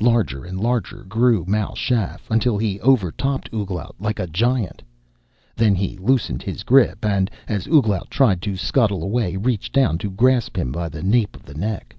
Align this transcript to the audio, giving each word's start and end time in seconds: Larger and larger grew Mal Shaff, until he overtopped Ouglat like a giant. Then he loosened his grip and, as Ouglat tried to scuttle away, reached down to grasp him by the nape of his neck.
Larger 0.00 0.46
and 0.46 0.58
larger 0.58 1.04
grew 1.06 1.44
Mal 1.46 1.74
Shaff, 1.74 2.30
until 2.30 2.56
he 2.56 2.80
overtopped 2.80 3.52
Ouglat 3.52 3.90
like 4.00 4.18
a 4.18 4.26
giant. 4.26 4.82
Then 5.56 5.74
he 5.74 5.98
loosened 5.98 6.42
his 6.42 6.62
grip 6.62 7.04
and, 7.04 7.30
as 7.46 7.66
Ouglat 7.66 8.08
tried 8.08 8.40
to 8.48 8.56
scuttle 8.56 9.02
away, 9.02 9.36
reached 9.36 9.74
down 9.74 9.98
to 9.98 10.08
grasp 10.10 10.56
him 10.56 10.72
by 10.72 10.88
the 10.88 11.02
nape 11.02 11.36
of 11.36 11.44
his 11.46 11.58
neck. 11.58 11.94